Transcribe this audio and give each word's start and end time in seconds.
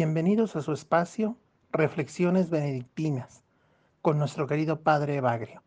Bienvenidos 0.00 0.54
a 0.54 0.62
su 0.62 0.72
espacio 0.72 1.34
Reflexiones 1.72 2.50
Benedictinas 2.50 3.42
con 4.00 4.16
nuestro 4.16 4.46
querido 4.46 4.82
Padre 4.82 5.16
Evagrio. 5.16 5.64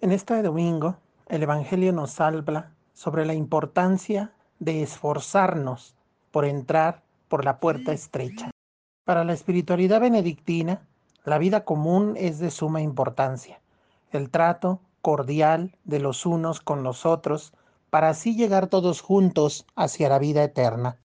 En 0.00 0.10
este 0.10 0.40
domingo, 0.40 0.96
el 1.28 1.42
Evangelio 1.42 1.92
nos 1.92 2.18
habla 2.18 2.72
sobre 2.94 3.26
la 3.26 3.34
importancia 3.34 4.32
de 4.58 4.82
esforzarnos 4.82 5.94
por 6.30 6.46
entrar 6.46 7.02
por 7.28 7.44
la 7.44 7.60
puerta 7.60 7.92
estrecha. 7.92 8.50
Para 9.04 9.22
la 9.22 9.34
espiritualidad 9.34 10.00
benedictina, 10.00 10.88
la 11.26 11.36
vida 11.36 11.66
común 11.66 12.14
es 12.16 12.38
de 12.38 12.50
suma 12.50 12.80
importancia. 12.80 13.60
El 14.12 14.30
trato 14.30 14.80
cordial 15.02 15.76
de 15.84 16.00
los 16.00 16.24
unos 16.24 16.60
con 16.60 16.82
los 16.82 17.04
otros 17.04 17.52
para 17.90 18.08
así 18.08 18.34
llegar 18.34 18.68
todos 18.68 19.02
juntos 19.02 19.66
hacia 19.76 20.08
la 20.08 20.18
vida 20.18 20.42
eterna. 20.42 21.00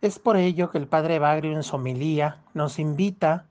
Es 0.00 0.18
por 0.18 0.38
ello 0.38 0.70
que 0.70 0.78
el 0.78 0.88
Padre 0.88 1.18
Bagrio 1.18 1.52
en 1.52 1.62
su 1.62 1.76
homilía 1.76 2.42
nos 2.54 2.78
invita 2.78 3.46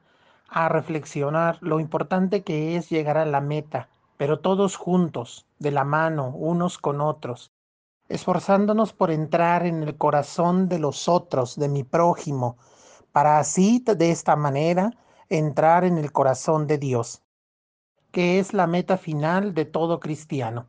a 0.47 0.67
reflexionar 0.67 1.59
lo 1.61 1.79
importante 1.79 2.41
que 2.41 2.75
es 2.75 2.89
llegar 2.89 3.19
a 3.19 3.25
la 3.25 3.39
meta, 3.39 3.87
pero 4.17 4.39
todos 4.39 4.75
juntos, 4.75 5.45
de 5.59 5.69
la 5.69 5.83
mano, 5.83 6.29
unos 6.29 6.79
con 6.79 7.01
otros, 7.01 7.51
esforzándonos 8.07 8.93
por 8.93 9.11
entrar 9.11 9.67
en 9.67 9.83
el 9.83 9.95
corazón 9.95 10.67
de 10.69 10.79
los 10.79 11.07
otros, 11.07 11.55
de 11.55 11.69
mi 11.69 11.83
prójimo, 11.83 12.57
para 13.11 13.37
así 13.37 13.83
de 13.85 14.09
esta 14.09 14.35
manera 14.35 14.91
entrar 15.29 15.83
en 15.83 15.99
el 15.99 16.11
corazón 16.11 16.65
de 16.65 16.79
Dios, 16.79 17.21
que 18.11 18.39
es 18.39 18.55
la 18.55 18.65
meta 18.65 18.97
final 18.97 19.53
de 19.53 19.65
todo 19.65 19.99
cristiano. 19.99 20.65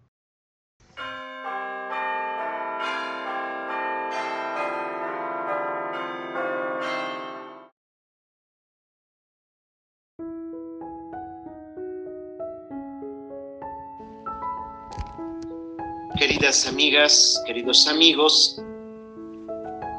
Queridas 16.21 16.67
amigas, 16.67 17.43
queridos 17.47 17.89
amigos, 17.89 18.57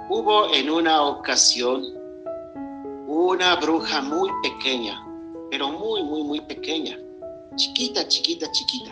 hubo 0.07 0.53
en 0.53 0.69
una 0.69 1.01
ocasión 1.01 1.83
una 3.07 3.55
bruja 3.55 4.03
muy 4.03 4.29
pequeña, 4.43 5.03
pero 5.49 5.69
muy, 5.69 6.03
muy, 6.03 6.21
muy 6.21 6.39
pequeña, 6.41 6.95
chiquita, 7.55 8.07
chiquita, 8.07 8.45
chiquita. 8.51 8.91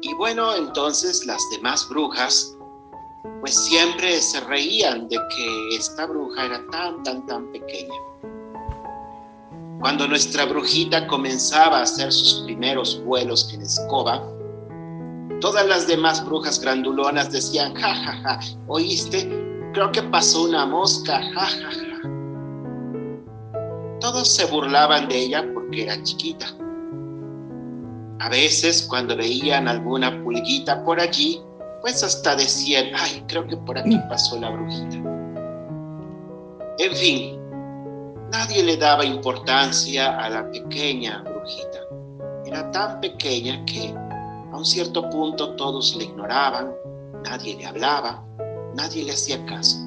Y 0.00 0.12
bueno, 0.14 0.52
entonces 0.52 1.24
las 1.26 1.40
demás 1.52 1.88
brujas, 1.88 2.56
pues 3.40 3.54
siempre 3.54 4.20
se 4.20 4.40
reían 4.40 5.08
de 5.08 5.16
que 5.16 5.76
esta 5.76 6.06
bruja 6.06 6.44
era 6.44 6.60
tan, 6.72 7.04
tan, 7.04 7.24
tan 7.26 7.52
pequeña. 7.52 7.94
Cuando 9.78 10.08
nuestra 10.08 10.44
brujita 10.44 11.06
comenzaba 11.06 11.78
a 11.78 11.82
hacer 11.82 12.12
sus 12.12 12.42
primeros 12.46 13.00
vuelos 13.04 13.48
en 13.54 13.62
escoba, 13.62 14.20
Todas 15.42 15.66
las 15.66 15.88
demás 15.88 16.24
brujas 16.24 16.60
grandulonas 16.60 17.32
decían, 17.32 17.74
ja, 17.74 17.92
ja, 17.92 18.12
ja, 18.22 18.40
oíste, 18.68 19.28
creo 19.72 19.90
que 19.90 20.00
pasó 20.04 20.44
una 20.44 20.64
mosca, 20.66 21.20
ja, 21.34 21.46
ja, 21.46 21.70
ja. 21.72 22.08
Todos 23.98 24.28
se 24.28 24.44
burlaban 24.46 25.08
de 25.08 25.18
ella 25.18 25.44
porque 25.52 25.82
era 25.82 26.00
chiquita. 26.04 26.46
A 28.20 28.28
veces 28.28 28.86
cuando 28.88 29.16
veían 29.16 29.66
alguna 29.66 30.22
pulguita 30.22 30.84
por 30.84 31.00
allí, 31.00 31.42
pues 31.80 32.04
hasta 32.04 32.36
decían, 32.36 32.92
ay, 32.96 33.24
creo 33.26 33.44
que 33.44 33.56
por 33.56 33.76
aquí 33.76 33.98
pasó 34.08 34.38
la 34.38 34.48
brujita. 34.48 34.96
En 36.78 36.92
fin, 36.94 37.40
nadie 38.30 38.62
le 38.62 38.76
daba 38.76 39.04
importancia 39.04 40.16
a 40.20 40.30
la 40.30 40.48
pequeña 40.52 41.20
brujita. 41.22 41.80
Era 42.46 42.70
tan 42.70 43.00
pequeña 43.00 43.64
que 43.64 43.92
a 44.52 44.56
un 44.56 44.64
cierto 44.66 45.08
punto 45.08 45.54
todos 45.56 45.96
le 45.96 46.04
ignoraban, 46.04 46.72
nadie 47.24 47.56
le 47.56 47.66
hablaba, 47.66 48.22
nadie 48.76 49.04
le 49.04 49.12
hacía 49.12 49.44
caso. 49.46 49.78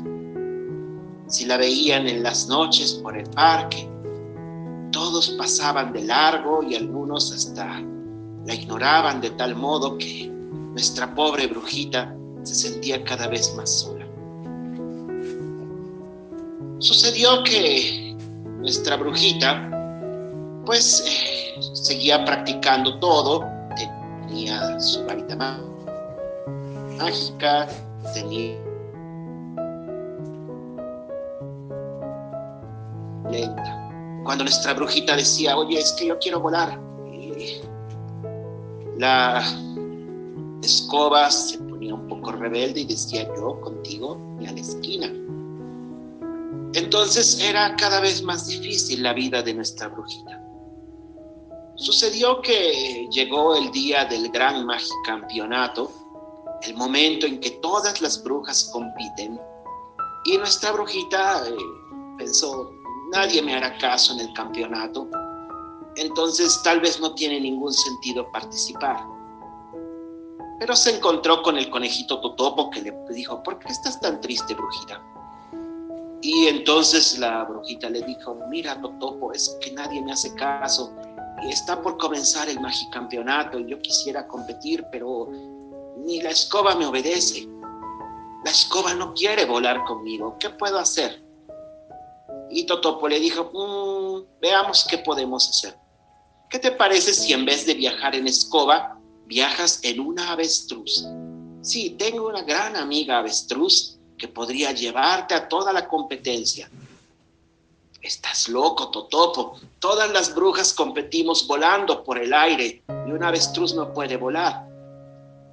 Si 1.27 1.45
la 1.45 1.57
veían 1.57 2.07
en 2.07 2.23
las 2.23 2.47
noches 2.47 2.93
por 2.93 3.15
el 3.15 3.29
parque, 3.29 3.87
todos 4.91 5.29
pasaban 5.31 5.93
de 5.93 6.05
largo 6.05 6.63
y 6.63 6.75
algunos 6.75 7.31
hasta 7.31 7.79
la 8.45 8.53
ignoraban 8.53 9.21
de 9.21 9.29
tal 9.31 9.55
modo 9.55 9.97
que 9.97 10.29
nuestra 10.73 11.13
pobre 11.13 11.47
brujita 11.47 12.15
se 12.43 12.55
sentía 12.55 13.03
cada 13.03 13.27
vez 13.27 13.53
más 13.55 13.69
sola. 13.69 14.05
Sucedió 16.79 17.43
que 17.43 18.15
nuestra 18.59 18.97
brujita 18.97 19.71
pues 20.65 21.03
eh, 21.07 21.61
seguía 21.73 22.25
practicando 22.25 22.99
todo 22.99 23.54
tenía 24.27 24.79
su 24.79 25.05
varita 25.05 25.35
mágica, 26.97 27.67
tenía 28.13 28.57
lenta. 33.31 33.91
Cuando 34.23 34.43
nuestra 34.43 34.73
brujita 34.73 35.15
decía, 35.15 35.57
oye, 35.57 35.79
es 35.79 35.91
que 35.93 36.07
yo 36.07 36.17
quiero 36.19 36.39
volar, 36.39 36.79
la 38.97 39.43
escoba 40.61 41.29
se 41.29 41.57
ponía 41.59 41.93
un 41.93 42.07
poco 42.07 42.31
rebelde 42.31 42.81
y 42.81 42.85
decía, 42.85 43.27
yo 43.35 43.59
contigo 43.61 44.17
ni 44.39 44.47
a 44.47 44.51
la 44.53 44.61
esquina. 44.61 45.11
Entonces 46.73 47.39
era 47.41 47.75
cada 47.75 47.99
vez 47.99 48.23
más 48.23 48.47
difícil 48.47 49.03
la 49.03 49.13
vida 49.13 49.41
de 49.41 49.53
nuestra 49.53 49.87
brujita. 49.89 50.44
Sucedió 51.77 52.41
que 52.41 53.07
llegó 53.11 53.55
el 53.55 53.69
día 53.71 54.05
del 54.05 54.29
gran 54.29 54.65
magicampeonato, 54.65 55.91
el 56.61 56.73
momento 56.75 57.25
en 57.25 57.41
que 57.41 57.51
todas 57.51 58.01
las 58.01 58.23
brujas 58.23 58.69
compiten, 58.71 59.39
y 60.23 60.37
nuestra 60.37 60.71
brujita 60.71 61.47
eh, 61.47 61.55
pensó, 62.17 62.71
nadie 63.11 63.41
me 63.41 63.55
hará 63.55 63.77
caso 63.77 64.13
en 64.13 64.21
el 64.21 64.33
campeonato, 64.33 65.09
entonces 65.97 66.61
tal 66.63 66.79
vez 66.79 66.99
no 66.99 67.13
tiene 67.13 67.41
ningún 67.41 67.73
sentido 67.73 68.25
participar. 68.31 69.05
Pero 70.59 70.75
se 70.77 70.95
encontró 70.95 71.41
con 71.43 71.57
el 71.57 71.69
conejito 71.69 72.21
Totopo 72.21 72.69
que 72.69 72.83
le 72.83 72.93
dijo, 73.09 73.43
¿por 73.43 73.59
qué 73.59 73.67
estás 73.67 73.99
tan 73.99 74.21
triste, 74.21 74.53
brujita? 74.53 75.03
Y 76.21 76.47
entonces 76.47 77.19
la 77.19 77.43
brujita 77.43 77.89
le 77.89 78.01
dijo, 78.01 78.37
mira, 78.49 78.79
Totopo, 78.81 79.33
es 79.33 79.57
que 79.61 79.71
nadie 79.73 80.01
me 80.01 80.13
hace 80.13 80.33
caso 80.35 80.93
está 81.51 81.81
por 81.81 81.97
comenzar 81.97 82.49
el 82.49 82.59
magicampeonato 82.59 83.59
y 83.59 83.67
yo 83.67 83.79
quisiera 83.81 84.27
competir, 84.27 84.85
pero 84.91 85.29
ni 85.97 86.21
la 86.21 86.29
escoba 86.31 86.75
me 86.75 86.85
obedece. 86.85 87.47
La 88.43 88.51
escoba 88.51 88.93
no 88.93 89.13
quiere 89.13 89.45
volar 89.45 89.83
conmigo. 89.85 90.37
¿Qué 90.39 90.49
puedo 90.49 90.77
hacer? 90.77 91.23
Y 92.49 92.65
Totopo 92.65 93.07
le 93.07 93.19
dijo, 93.19 93.51
mm, 93.53 94.39
veamos 94.41 94.85
qué 94.89 94.99
podemos 94.99 95.49
hacer. 95.49 95.75
¿Qué 96.49 96.59
te 96.59 96.71
parece 96.71 97.13
si 97.13 97.33
en 97.33 97.45
vez 97.45 97.65
de 97.65 97.73
viajar 97.73 98.15
en 98.15 98.27
escoba, 98.27 98.99
viajas 99.25 99.79
en 99.83 99.99
una 99.99 100.31
avestruz? 100.31 101.05
Sí, 101.61 101.95
tengo 101.97 102.27
una 102.27 102.43
gran 102.43 102.75
amiga 102.75 103.17
avestruz 103.17 103.97
que 104.17 104.27
podría 104.27 104.71
llevarte 104.71 105.33
a 105.33 105.47
toda 105.47 105.73
la 105.73 105.87
competencia. 105.87 106.69
Estás 108.05 108.49
loco, 108.49 108.91
Totopo. 108.91 109.55
Todas 109.79 110.11
las 110.13 110.35
brujas 110.35 110.71
competimos 110.73 111.47
volando 111.47 112.03
por 112.03 112.19
el 112.19 112.35
aire 112.35 112.83
y 112.87 113.11
un 113.11 113.23
avestruz 113.23 113.73
no 113.73 113.91
puede 113.93 114.15
volar. 114.15 114.63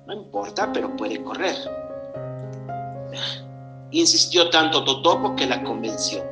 No 0.06 0.12
importa, 0.12 0.70
pero 0.70 0.94
puede 0.94 1.24
correr. 1.24 1.56
Insistió 3.90 4.50
tanto 4.50 4.84
Totopo 4.84 5.34
que 5.34 5.46
la 5.46 5.64
convenció 5.64 6.22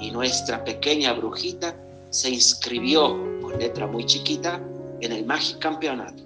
y 0.00 0.10
nuestra 0.10 0.64
pequeña 0.64 1.12
brujita 1.12 1.76
se 2.10 2.30
inscribió 2.30 3.40
con 3.40 3.56
letra 3.56 3.86
muy 3.86 4.04
chiquita 4.04 4.60
en 5.00 5.12
el 5.12 5.24
Campeonato. 5.60 6.24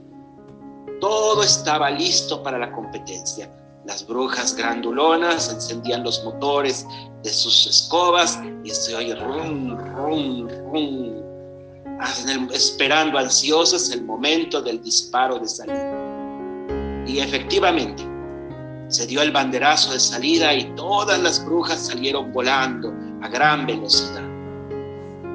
Todo 0.98 1.42
estaba 1.42 1.90
listo 1.90 2.42
para 2.42 2.58
la 2.58 2.72
competencia 2.72 3.50
las 3.86 4.06
brujas 4.06 4.56
grandulonas 4.56 5.52
encendían 5.52 6.02
los 6.02 6.24
motores 6.24 6.86
de 7.22 7.30
sus 7.30 7.66
escobas 7.66 8.38
y 8.64 8.70
se 8.70 8.94
oye 8.96 9.14
rum, 9.14 9.76
rum, 9.94 10.48
rum, 10.72 12.48
esperando 12.52 13.18
ansiosas 13.18 13.90
el 13.90 14.04
momento 14.04 14.60
del 14.60 14.82
disparo 14.82 15.38
de 15.38 15.48
salida. 15.48 15.92
Y 17.06 17.20
efectivamente, 17.20 18.02
se 18.88 19.06
dio 19.06 19.22
el 19.22 19.30
banderazo 19.30 19.92
de 19.92 20.00
salida 20.00 20.52
y 20.52 20.64
todas 20.74 21.20
las 21.20 21.44
brujas 21.44 21.86
salieron 21.86 22.32
volando 22.32 22.92
a 23.22 23.28
gran 23.28 23.66
velocidad. 23.66 24.24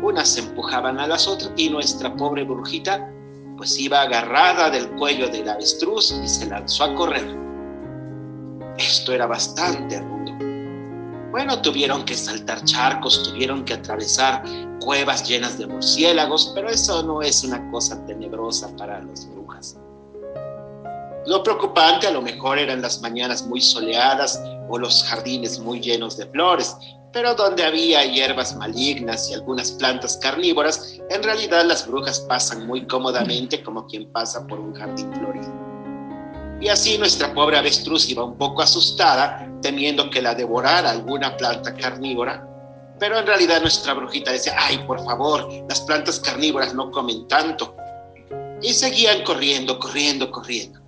Unas 0.04 0.38
empujaban 0.38 1.00
a 1.00 1.08
las 1.08 1.28
otras 1.28 1.52
y 1.56 1.70
nuestra 1.70 2.14
pobre 2.16 2.44
brujita 2.44 3.10
pues 3.56 3.78
iba 3.80 4.02
agarrada 4.02 4.70
del 4.72 4.90
cuello 4.92 5.30
del 5.30 5.48
avestruz 5.48 6.12
y 6.12 6.28
se 6.28 6.48
lanzó 6.48 6.86
a 6.86 6.96
correr. 6.96 7.41
Esto 8.82 9.14
era 9.14 9.28
bastante 9.28 10.00
rudo. 10.00 10.32
Bueno, 11.30 11.62
tuvieron 11.62 12.04
que 12.04 12.16
saltar 12.16 12.64
charcos, 12.66 13.22
tuvieron 13.22 13.64
que 13.64 13.76
atravesar 13.76 14.44
cuevas 14.80 15.28
llenas 15.28 15.60
de 15.60 15.68
murciélagos, 15.68 16.52
pero 16.56 16.68
eso 16.68 17.04
no 17.04 17.22
es 17.22 17.44
una 17.44 17.70
cosa 17.70 18.04
tenebrosa 18.08 18.76
para 18.78 19.00
las 19.04 19.30
brujas. 19.30 19.78
Lo 21.28 21.44
preocupante 21.44 22.08
a 22.08 22.12
lo 22.12 22.24
mejor 22.24 22.58
eran 22.58 22.82
las 22.82 23.02
mañanas 23.02 23.46
muy 23.46 23.62
soleadas 23.62 24.42
o 24.68 24.80
los 24.80 25.04
jardines 25.04 25.60
muy 25.60 25.80
llenos 25.80 26.18
de 26.18 26.26
flores, 26.26 26.76
pero 27.14 27.36
donde 27.36 27.64
había 27.64 28.04
hierbas 28.04 28.56
malignas 28.56 29.30
y 29.30 29.36
algunas 29.36 29.74
plantas 29.74 30.18
carnívoras, 30.18 30.98
en 31.12 31.22
realidad 31.22 31.66
las 31.66 31.88
brujas 31.88 32.22
pasan 32.22 32.66
muy 32.66 32.88
cómodamente 32.88 33.62
como 33.62 33.86
quien 33.86 34.12
pasa 34.12 34.48
por 34.48 34.60
un 34.60 34.74
jardín 34.74 35.14
florido. 35.14 35.71
Y 36.62 36.70
así 36.70 36.98
nuestra 36.98 37.34
pobre 37.34 37.58
avestruz 37.58 38.08
iba 38.10 38.24
un 38.24 38.38
poco 38.38 38.62
asustada, 38.62 39.50
temiendo 39.62 40.10
que 40.10 40.22
la 40.22 40.36
devorara 40.36 40.92
alguna 40.92 41.36
planta 41.36 41.74
carnívora, 41.76 42.48
pero 43.00 43.18
en 43.18 43.26
realidad 43.26 43.62
nuestra 43.62 43.96
brujita 43.96 44.32
decía, 44.32 44.54
ay, 44.58 44.78
por 44.86 45.04
favor, 45.04 45.50
las 45.68 45.82
plantas 45.82 46.20
carnívoras 46.20 46.74
no 46.76 46.92
comen 46.92 47.28
tanto. 47.28 47.76
Y 48.62 48.74
seguían 48.74 49.24
corriendo, 49.24 49.80
corriendo, 49.80 50.30
corriendo 50.30 50.82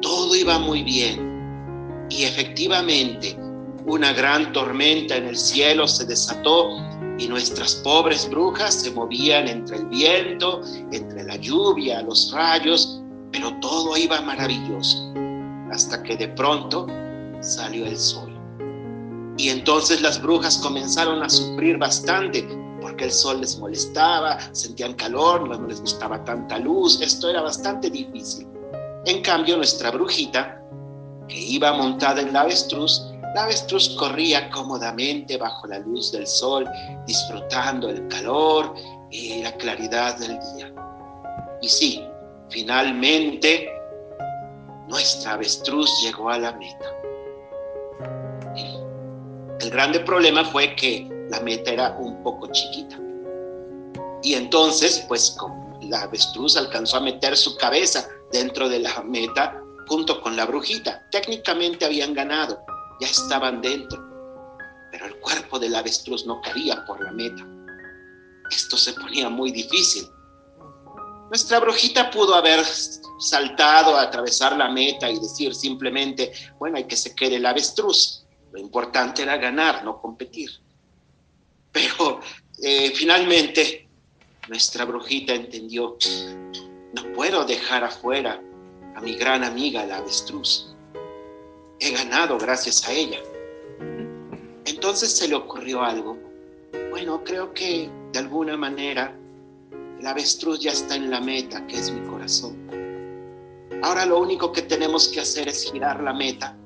todo 0.00 0.34
iba 0.34 0.58
muy 0.58 0.82
bien. 0.82 2.06
Y 2.10 2.24
efectivamente, 2.24 3.36
una 3.86 4.12
gran 4.12 4.52
tormenta 4.52 5.16
en 5.16 5.26
el 5.26 5.36
cielo 5.36 5.86
se 5.88 6.06
desató 6.06 6.68
y 7.18 7.28
nuestras 7.28 7.76
pobres 7.76 8.28
brujas 8.28 8.74
se 8.74 8.90
movían 8.90 9.48
entre 9.48 9.78
el 9.78 9.86
viento, 9.86 10.60
entre 10.92 11.24
la 11.24 11.36
lluvia, 11.36 12.02
los 12.02 12.30
rayos, 12.32 13.02
pero 13.36 13.52
todo 13.60 13.98
iba 13.98 14.18
maravilloso, 14.22 15.12
hasta 15.70 16.02
que 16.02 16.16
de 16.16 16.28
pronto 16.28 16.86
salió 17.40 17.84
el 17.84 17.98
sol. 17.98 18.32
Y 19.36 19.50
entonces 19.50 20.00
las 20.00 20.22
brujas 20.22 20.56
comenzaron 20.56 21.22
a 21.22 21.28
sufrir 21.28 21.76
bastante 21.76 22.48
porque 22.80 23.04
el 23.04 23.12
sol 23.12 23.42
les 23.42 23.58
molestaba, 23.58 24.38
sentían 24.52 24.94
calor, 24.94 25.46
no 25.46 25.66
les 25.66 25.82
gustaba 25.82 26.24
tanta 26.24 26.58
luz, 26.58 26.98
esto 27.02 27.28
era 27.28 27.42
bastante 27.42 27.90
difícil. 27.90 28.48
En 29.04 29.20
cambio, 29.20 29.58
nuestra 29.58 29.90
brujita, 29.90 30.62
que 31.28 31.38
iba 31.38 31.74
montada 31.74 32.22
en 32.22 32.32
la 32.32 32.40
avestruz, 32.40 33.02
la 33.34 33.44
avestruz 33.44 33.90
corría 33.98 34.48
cómodamente 34.48 35.36
bajo 35.36 35.66
la 35.66 35.80
luz 35.80 36.10
del 36.10 36.26
sol, 36.26 36.66
disfrutando 37.06 37.90
el 37.90 38.08
calor 38.08 38.74
y 39.10 39.42
la 39.42 39.52
claridad 39.56 40.16
del 40.16 40.38
día. 40.54 40.72
Y 41.60 41.68
sí, 41.68 42.02
finalmente 42.50 43.68
nuestra 44.88 45.32
avestruz 45.32 45.90
llegó 46.02 46.30
a 46.30 46.38
la 46.38 46.52
meta. 46.52 46.92
El 49.60 49.70
grande 49.70 50.00
problema 50.00 50.44
fue 50.44 50.76
que 50.76 51.08
la 51.30 51.40
meta 51.40 51.72
era 51.72 51.96
un 51.98 52.22
poco 52.22 52.46
chiquita. 52.52 52.98
Y 54.22 54.34
entonces, 54.34 55.04
pues 55.08 55.36
la 55.82 56.02
avestruz 56.02 56.56
alcanzó 56.56 56.98
a 56.98 57.00
meter 57.00 57.36
su 57.36 57.56
cabeza 57.56 58.08
dentro 58.32 58.68
de 58.68 58.80
la 58.80 59.02
meta 59.02 59.60
junto 59.88 60.20
con 60.20 60.36
la 60.36 60.46
brujita. 60.46 61.04
Técnicamente 61.10 61.84
habían 61.84 62.14
ganado, 62.14 62.58
ya 63.00 63.08
estaban 63.08 63.60
dentro, 63.60 63.98
pero 64.92 65.06
el 65.06 65.16
cuerpo 65.20 65.58
del 65.58 65.74
avestruz 65.74 66.26
no 66.26 66.40
cabía 66.42 66.84
por 66.86 67.02
la 67.02 67.12
meta. 67.12 67.46
Esto 68.50 68.76
se 68.76 68.92
ponía 68.92 69.28
muy 69.28 69.50
difícil. 69.50 70.08
Nuestra 71.28 71.58
brujita 71.58 72.10
pudo 72.10 72.34
haber 72.34 72.64
saltado 73.18 73.96
a 73.96 74.02
atravesar 74.02 74.56
la 74.56 74.68
meta 74.68 75.10
y 75.10 75.18
decir 75.18 75.54
simplemente, 75.54 76.32
bueno, 76.58 76.76
hay 76.76 76.84
que 76.84 76.96
se 76.96 77.14
quede 77.14 77.36
el 77.36 77.46
avestruz. 77.46 78.24
Lo 78.52 78.60
importante 78.60 79.22
era 79.22 79.36
ganar, 79.36 79.84
no 79.84 80.00
competir. 80.00 80.50
Pero 81.72 82.20
eh, 82.62 82.92
finalmente 82.94 83.88
nuestra 84.48 84.84
brujita 84.84 85.34
entendió 85.34 85.98
no 86.94 87.12
puedo 87.12 87.44
dejar 87.44 87.84
afuera 87.84 88.40
a 88.94 89.00
mi 89.00 89.16
gran 89.16 89.44
amiga 89.44 89.84
la 89.84 89.98
avestruz. 89.98 90.74
He 91.80 91.90
ganado 91.90 92.38
gracias 92.38 92.88
a 92.88 92.92
ella. 92.92 93.18
Entonces 94.64 95.14
se 95.14 95.28
le 95.28 95.34
ocurrió 95.34 95.82
algo. 95.82 96.16
Bueno, 96.90 97.22
creo 97.24 97.52
que 97.52 97.90
de 98.12 98.18
alguna 98.18 98.56
manera 98.56 99.14
la 100.00 100.10
avestruz 100.10 100.60
ya 100.60 100.72
está 100.72 100.96
en 100.96 101.10
la 101.10 101.20
meta, 101.20 101.66
que 101.66 101.76
es 101.76 101.90
mi 101.90 102.06
corazón. 102.08 102.56
Ahora 103.82 104.06
lo 104.06 104.20
único 104.20 104.52
que 104.52 104.62
tenemos 104.62 105.08
que 105.08 105.20
hacer 105.20 105.48
es 105.48 105.70
girar 105.70 106.02
la 106.02 106.12
meta 106.12 106.56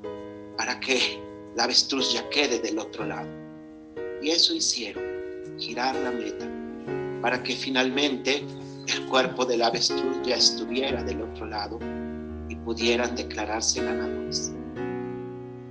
para 0.56 0.78
que 0.80 1.20
la 1.56 1.64
avestruz 1.64 2.12
ya 2.12 2.28
quede 2.30 2.58
del 2.58 2.78
otro 2.78 3.04
lado. 3.04 3.28
Y 4.22 4.30
eso 4.30 4.54
hicieron, 4.54 5.02
girar 5.58 5.94
la 5.96 6.10
meta, 6.10 6.48
para 7.22 7.42
que 7.42 7.54
finalmente 7.54 8.44
el 8.86 9.06
cuerpo 9.06 9.44
del 9.44 9.62
avestruz 9.62 10.16
ya 10.24 10.36
estuviera 10.36 11.02
del 11.02 11.22
otro 11.22 11.46
lado 11.46 11.78
y 12.48 12.56
pudieran 12.56 13.14
declararse 13.14 13.82
ganadores. 13.82 14.52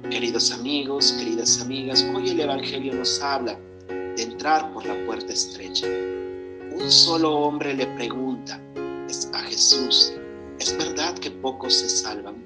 Queridos 0.10 0.52
amigos, 0.52 1.14
queridas 1.14 1.62
amigas, 1.62 2.06
hoy 2.16 2.30
el 2.30 2.40
Evangelio 2.40 2.96
nos 2.96 3.22
habla 3.22 3.60
de 3.88 4.24
entrar 4.24 4.74
por 4.74 4.86
la 4.86 4.96
puerta 5.06 5.32
estrecha. 5.32 5.88
Un 6.80 6.90
solo 6.90 7.36
hombre 7.36 7.74
le 7.74 7.86
pregunta 7.88 8.58
a 9.34 9.40
Jesús, 9.40 10.14
¿es 10.60 10.78
verdad 10.78 11.14
que 11.20 11.30
pocos 11.30 11.74
se 11.74 11.90
salvan? 11.90 12.38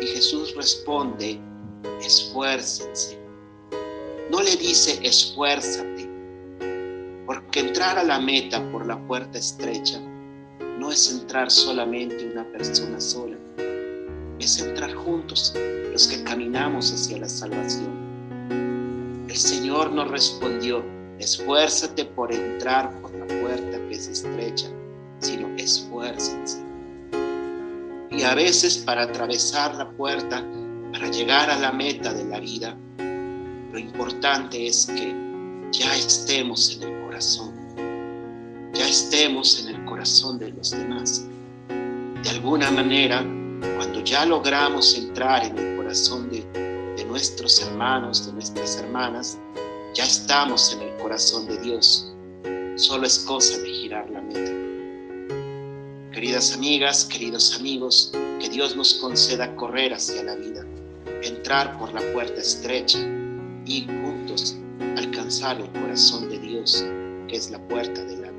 Y 0.00 0.06
Jesús 0.06 0.54
responde, 0.54 1.40
esfuércense. 2.00 3.18
No 4.30 4.40
le 4.40 4.54
dice 4.54 5.00
esfuérzate, 5.02 6.08
porque 7.26 7.60
entrar 7.60 7.98
a 7.98 8.04
la 8.04 8.20
meta 8.20 8.70
por 8.70 8.86
la 8.86 8.96
puerta 9.08 9.38
estrecha 9.38 10.00
no 10.78 10.92
es 10.92 11.10
entrar 11.10 11.50
solamente 11.50 12.30
una 12.30 12.44
persona 12.52 13.00
sola, 13.00 13.36
es 14.38 14.62
entrar 14.62 14.94
juntos 14.94 15.52
los 15.92 16.06
que 16.06 16.22
caminamos 16.22 16.92
hacia 16.92 17.18
la 17.18 17.28
salvación. 17.28 19.26
El 19.28 19.36
Señor 19.36 19.90
nos 19.90 20.08
respondió, 20.08 20.84
esfuérzate 21.20 22.04
por 22.04 22.32
entrar 22.32 23.00
por 23.00 23.14
la 23.14 23.26
puerta 23.26 23.78
que 23.88 23.94
es 23.94 24.08
estrecha, 24.08 24.68
sino 25.20 25.48
esfuércense. 25.56 26.58
Y 28.10 28.22
a 28.22 28.34
veces 28.34 28.78
para 28.78 29.02
atravesar 29.02 29.74
la 29.76 29.88
puerta, 29.90 30.44
para 30.92 31.08
llegar 31.08 31.48
a 31.50 31.58
la 31.58 31.72
meta 31.72 32.12
de 32.12 32.24
la 32.24 32.40
vida, 32.40 32.76
lo 33.72 33.78
importante 33.78 34.66
es 34.66 34.86
que 34.86 35.14
ya 35.70 35.94
estemos 35.94 36.76
en 36.76 36.82
el 36.82 37.00
ya 38.72 38.88
estemos 38.88 39.60
en 39.60 39.74
el 39.74 39.84
corazón 39.84 40.38
de 40.38 40.50
los 40.52 40.70
demás. 40.70 41.26
De 41.68 42.30
alguna 42.30 42.70
manera, 42.70 43.18
cuando 43.76 44.02
ya 44.02 44.24
logramos 44.24 44.96
entrar 44.96 45.44
en 45.44 45.58
el 45.58 45.76
corazón 45.76 46.30
de 46.30 47.04
nuestros 47.06 47.60
hermanos, 47.60 48.26
de 48.26 48.32
nuestras 48.32 48.78
hermanas, 48.78 49.38
ya 49.94 50.04
estamos 50.04 50.72
en 50.72 50.82
el 50.82 50.96
corazón 50.96 51.46
de 51.46 51.58
Dios. 51.58 52.12
Solo 52.76 53.06
es 53.06 53.18
cosa 53.20 53.58
de 53.58 53.68
girar 53.68 54.08
la 54.10 54.20
meta. 54.20 54.52
Queridas 56.12 56.54
amigas, 56.54 57.04
queridos 57.04 57.56
amigos, 57.58 58.12
que 58.40 58.48
Dios 58.48 58.76
nos 58.76 58.94
conceda 58.94 59.54
correr 59.56 59.92
hacia 59.92 60.22
la 60.22 60.34
vida, 60.34 60.64
entrar 61.22 61.78
por 61.78 61.92
la 61.92 62.00
puerta 62.12 62.40
estrecha 62.40 62.98
y 63.66 63.86
juntos 63.86 64.56
alcanzar 64.96 65.60
el 65.60 65.70
corazón 65.72 66.28
de 66.28 66.38
Dios 66.38 66.84
que 67.28 67.36
es 67.36 67.50
la 67.50 67.58
puerta 67.68 68.02
de 68.02 68.16
la 68.16 68.29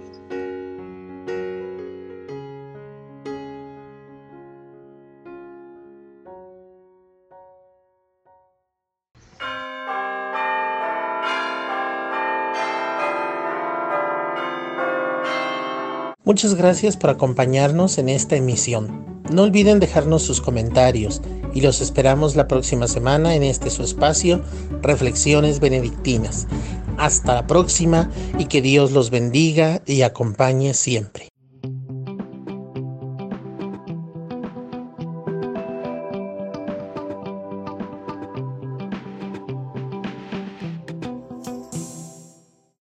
Muchas 16.23 16.53
gracias 16.53 16.97
por 16.97 17.09
acompañarnos 17.09 17.97
en 17.97 18.07
esta 18.07 18.35
emisión. 18.35 19.23
No 19.31 19.41
olviden 19.41 19.79
dejarnos 19.79 20.21
sus 20.21 20.39
comentarios 20.39 21.19
y 21.55 21.61
los 21.61 21.81
esperamos 21.81 22.35
la 22.35 22.47
próxima 22.47 22.87
semana 22.87 23.33
en 23.33 23.41
este 23.41 23.71
su 23.71 23.81
espacio, 23.81 24.43
Reflexiones 24.83 25.59
Benedictinas. 25.59 26.47
Hasta 26.97 27.33
la 27.33 27.47
próxima 27.47 28.11
y 28.37 28.45
que 28.45 28.61
Dios 28.61 28.91
los 28.91 29.09
bendiga 29.09 29.81
y 29.87 30.03
acompañe 30.03 30.75
siempre. 30.75 31.30